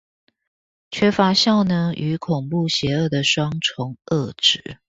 [0.89, 4.79] 缺乏效能與恐怖邪惡的雙重惡質